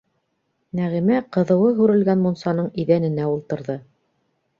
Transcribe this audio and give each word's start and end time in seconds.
Нәғимә 0.77 1.19
ҡыҙыуы 1.35 1.73
һүрелгән 1.79 2.23
мунсаның 2.29 2.71
иҙәненә 2.85 3.29
ултырҙы. 3.35 3.77